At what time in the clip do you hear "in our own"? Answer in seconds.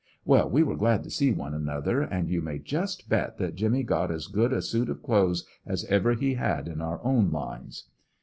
6.67-7.29